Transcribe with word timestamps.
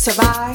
survive. 0.00 0.49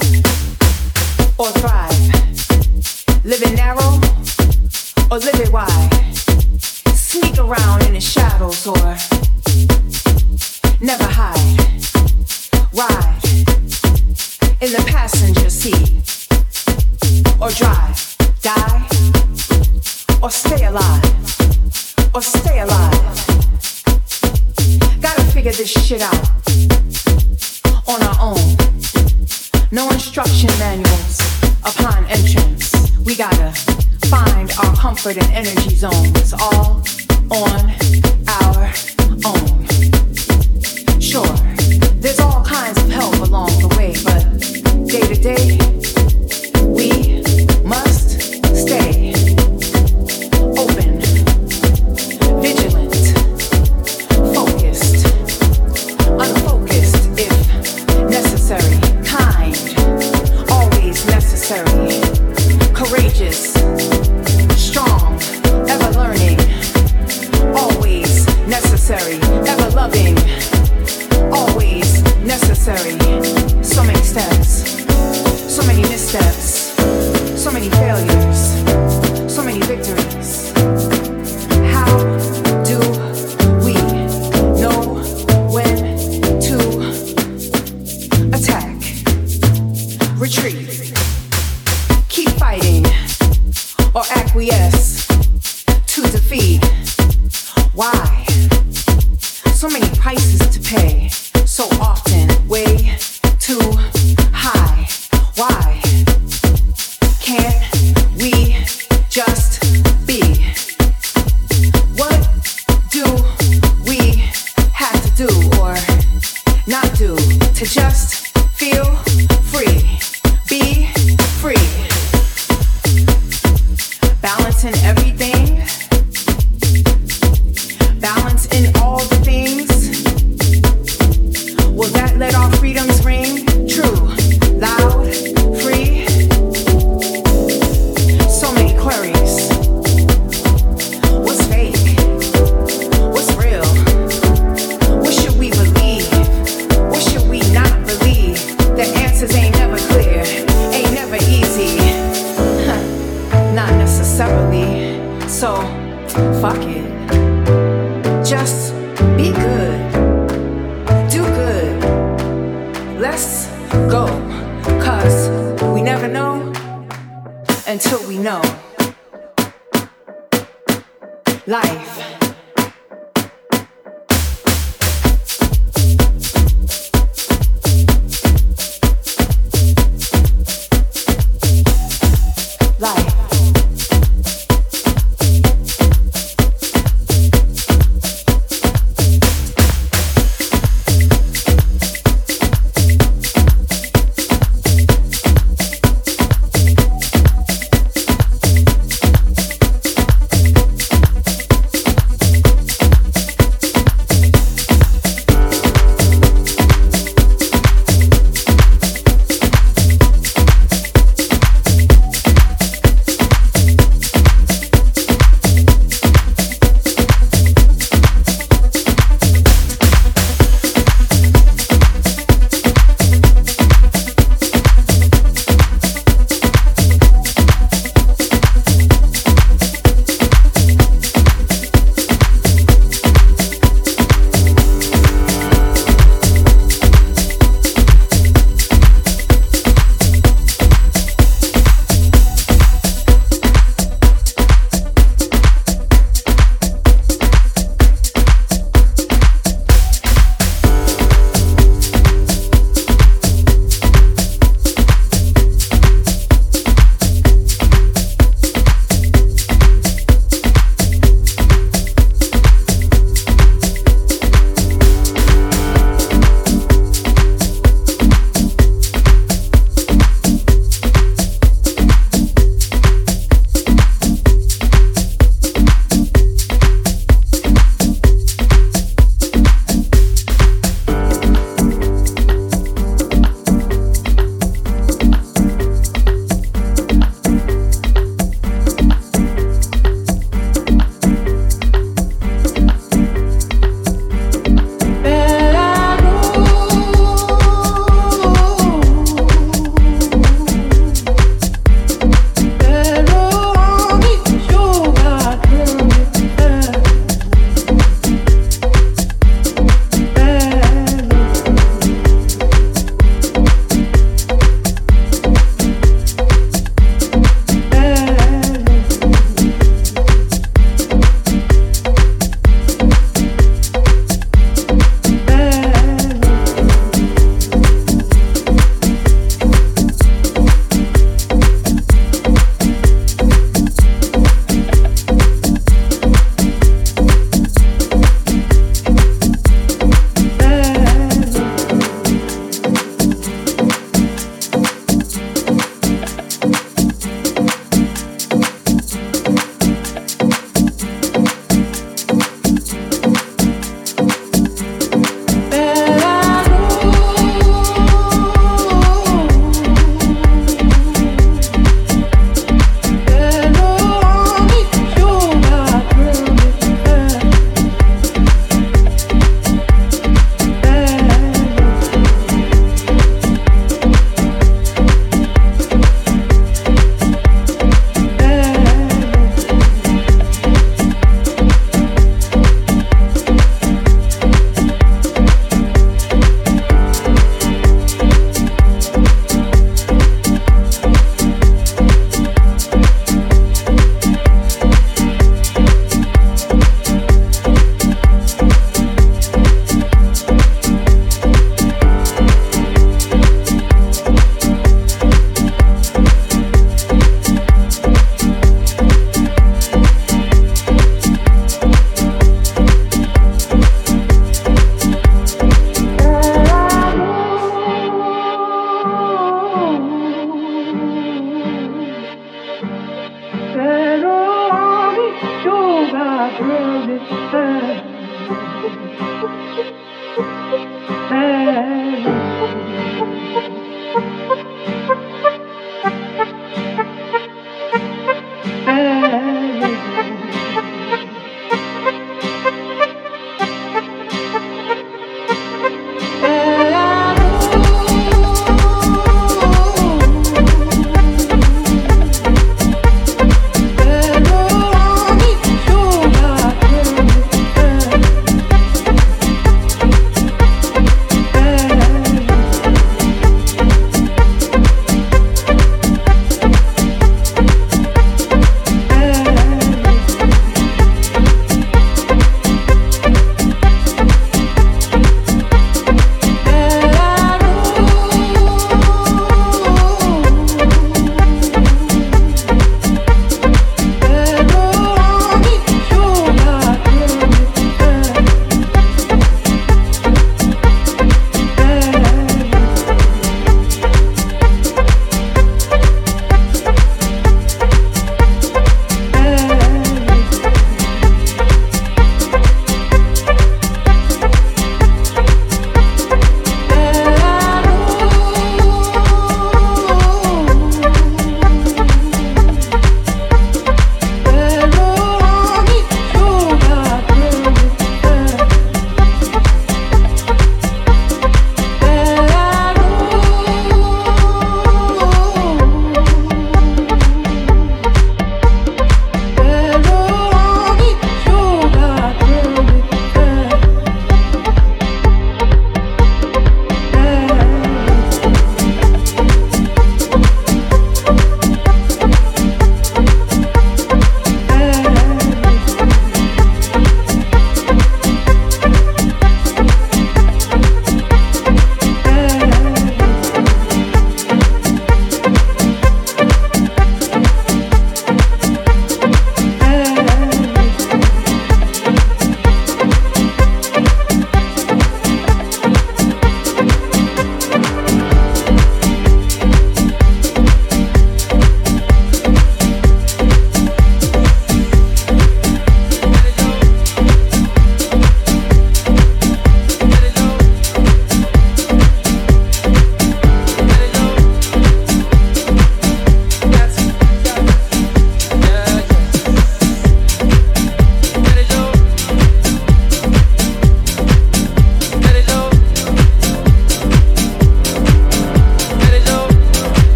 just 158.35 158.73
because. 159.15 159.44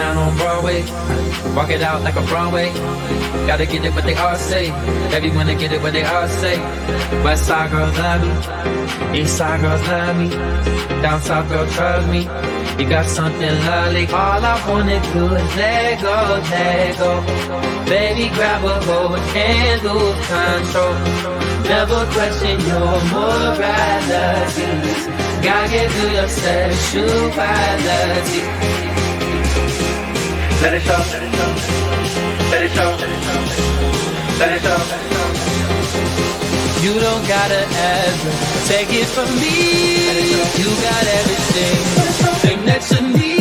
Broadway. 0.00 0.80
Walk 1.54 1.70
it 1.70 1.82
out 1.82 2.02
like 2.02 2.16
a 2.16 2.22
Broadway. 2.22 2.72
Gotta 3.46 3.66
get 3.66 3.84
it 3.84 3.92
what 3.94 4.04
they 4.04 4.14
all 4.14 4.36
say. 4.36 4.70
Everyone 5.12 5.46
to 5.46 5.54
get 5.54 5.72
it 5.72 5.82
what 5.82 5.92
they 5.92 6.04
all 6.04 6.26
say. 6.28 6.58
West 7.22 7.46
side 7.46 7.70
girls 7.70 7.96
love 7.98 8.22
me. 8.22 8.30
East 9.20 9.36
side 9.36 9.60
girls 9.60 9.86
love 9.88 10.16
me. 10.16 10.30
Down 11.02 11.20
south 11.20 11.48
girl 11.48 11.66
trust 11.66 12.08
me. 12.08 12.20
You 12.78 12.88
got 12.88 13.04
something 13.06 13.54
lovely. 13.68 14.06
All 14.06 14.44
I 14.52 14.54
wanna 14.68 15.00
do 15.12 15.34
is 15.34 15.56
let 15.56 16.00
go, 16.00 16.40
let 16.50 16.96
go. 16.98 17.22
Baby, 17.84 18.28
grab 18.34 18.64
a 18.64 18.80
hold 18.86 19.18
and 19.18 19.82
lose 19.82 20.26
control. 20.32 20.94
Never 21.68 22.06
question 22.14 22.56
your 22.70 22.96
morality. 23.12 24.70
Gotta 25.44 25.68
get 25.70 25.90
through 25.92 26.12
your 26.18 26.28
sexuality. 26.28 28.42
Let 30.62 30.74
it 30.74 30.82
show. 30.82 30.92
Let 32.50 32.62
it 32.62 32.70
show. 32.72 32.90
Let 34.38 34.52
it 34.52 34.62
show. 34.62 34.80
You 36.84 36.94
don't 37.00 37.26
gotta 37.28 37.60
ever 37.60 38.30
take 38.68 38.92
it 38.92 39.06
from 39.06 39.28
me. 39.40 39.56
You 40.60 40.68
got 40.82 41.04
everything, 41.20 41.78
thing 42.42 42.64
that 42.66 42.82
you 42.90 43.00
need. 43.18 43.39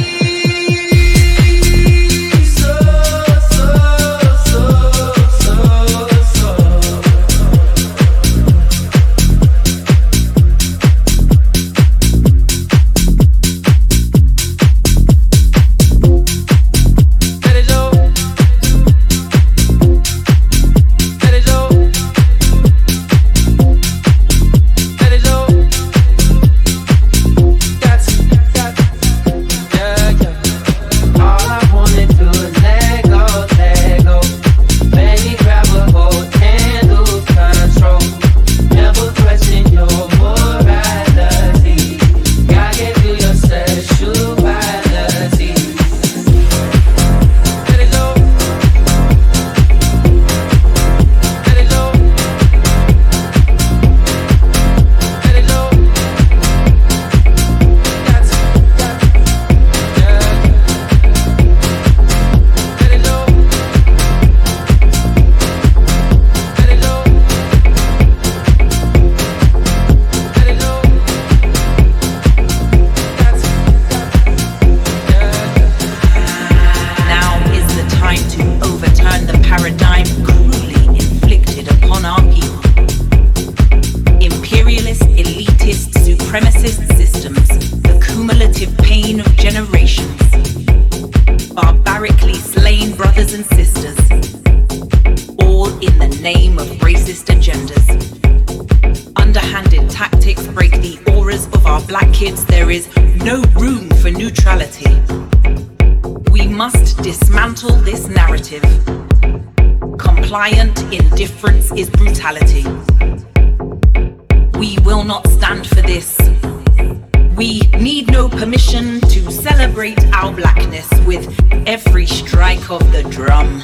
Celebrate 119.79 120.13
our 120.13 120.33
blackness 120.33 120.89
with 121.05 121.25
every 121.65 122.05
strike 122.05 122.69
of 122.69 122.79
the 122.91 123.01
drum. 123.03 123.63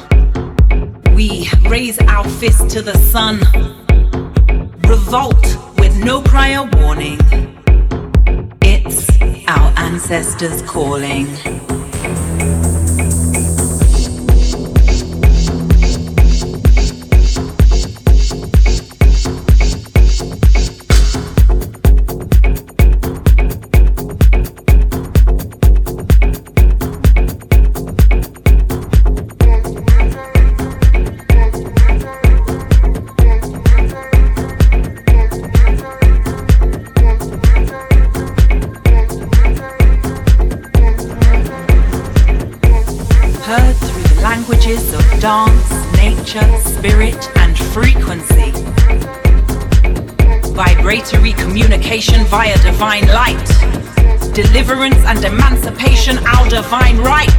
We 1.13 1.49
raise 1.67 1.99
our 1.99 2.23
fist 2.23 2.69
to 2.69 2.81
the 2.81 2.97
sun. 2.97 3.39
Revolt 4.87 5.45
with 5.77 5.97
no 5.97 6.21
prior 6.21 6.63
warning. 6.79 7.19
It's 8.61 9.09
our 9.49 9.73
ancestors 9.77 10.61
calling. 10.61 11.27
Communication 51.55 52.21
via 52.25 52.57
divine 52.63 53.07
light. 53.07 53.47
Deliverance 54.33 55.01
and 55.05 55.23
emancipation, 55.23 56.17
our 56.27 56.49
divine 56.49 56.97
right. 56.97 57.29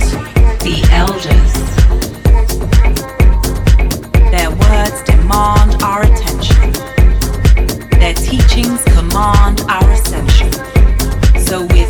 The 0.64 0.80
elders. 0.90 1.52
Their 4.30 4.50
words 4.50 5.02
demand 5.02 5.82
our 5.82 6.04
attention. 6.04 6.73
Their 8.00 8.14
teachings 8.14 8.82
command 8.84 9.60
our 9.69 9.91
ascension. 9.93 10.50
So, 11.38 11.67
with 11.67 11.85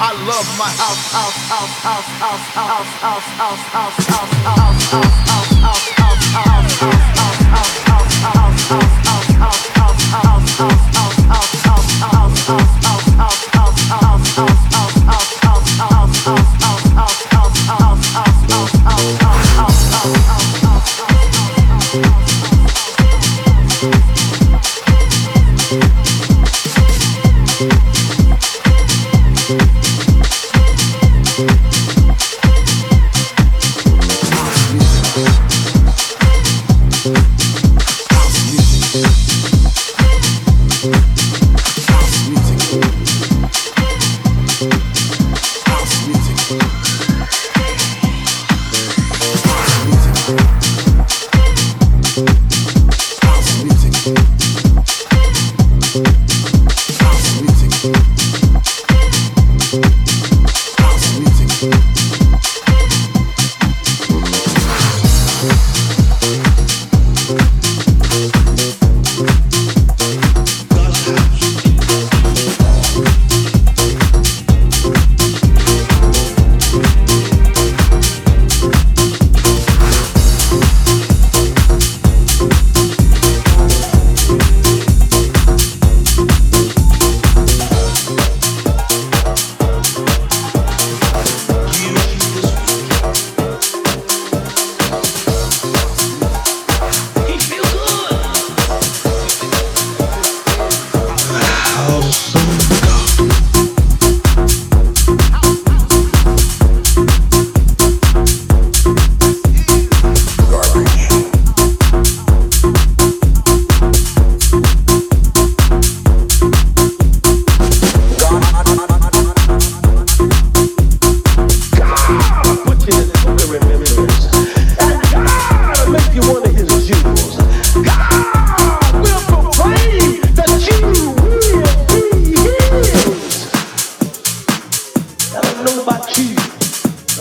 I 0.00 0.12
love 0.12 0.46
my 0.56 0.70
house, 0.70 1.10
house, 1.10 1.34
house, 1.48 1.74
house, 1.82 2.12
house, 2.20 2.46
house, 2.54 2.86
house, 3.02 3.24
house, 3.34 3.62
house, 3.74 4.06
house, 4.06 4.32
house, 4.44 4.92
house. 4.92 5.27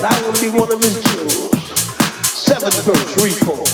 I 0.09 0.21
will 0.21 0.39
be 0.39 0.57
one 0.57 0.71
of 0.71 0.81
his 0.81 1.03
jewels. 1.03 1.51
Seventh 2.25 2.75
Seven 2.75 2.95
first 2.95 3.41
recall. 3.41 3.66